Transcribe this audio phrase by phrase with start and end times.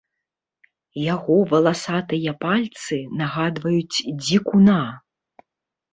[1.13, 4.81] Яго валасатыя пальцы нагадваюць дзікуна.